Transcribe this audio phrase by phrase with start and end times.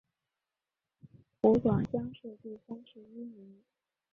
[1.41, 3.61] 湖广乡试第三十一名。